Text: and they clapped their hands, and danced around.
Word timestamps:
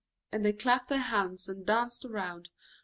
and 0.31 0.43
they 0.43 0.51
clapped 0.51 0.89
their 0.89 0.97
hands, 0.97 1.47
and 1.47 1.63
danced 1.63 2.05
around. 2.05 2.49